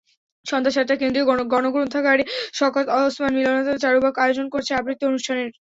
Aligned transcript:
সন্ধ্যা 0.45 0.71
সাতটায় 0.71 0.99
কেন্দ্রীয় 1.01 1.25
গণগ্রন্থাগারের 1.53 2.27
শওকত 2.53 2.85
ওসমান 2.97 3.31
মিলনায়তনে 3.37 3.83
চারুবাক 3.83 4.15
আয়োজন 4.23 4.45
করেছে 4.53 4.71
আবৃত্তি 4.75 5.03
অনুষ্ঠানের। 5.07 5.49